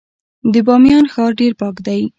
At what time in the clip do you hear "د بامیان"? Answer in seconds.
0.53-1.05